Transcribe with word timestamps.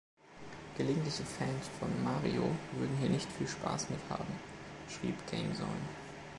Gelegentliche 0.77 1.23
Fans 1.25 1.67
von 1.79 2.03
„Mario“ 2.03 2.49
würden 2.75 2.97
hier 2.99 3.09
nicht 3.11 3.31
viel 3.33 3.47
Spaß 3.47 3.91
mit 3.91 3.99
haben, 4.09 4.33
schrieb 4.89 5.13
„GameZone“. 5.29 5.67